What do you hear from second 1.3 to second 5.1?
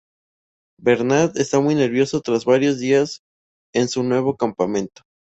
está muy nervioso tras varios días en su nuevo campamento.